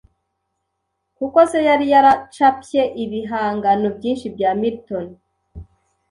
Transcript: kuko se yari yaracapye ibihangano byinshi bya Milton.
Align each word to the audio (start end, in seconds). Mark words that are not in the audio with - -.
kuko 1.17 1.39
se 1.51 1.59
yari 1.67 1.85
yaracapye 1.93 2.81
ibihangano 3.03 3.87
byinshi 3.97 4.25
bya 4.35 4.49
Milton. 4.59 5.05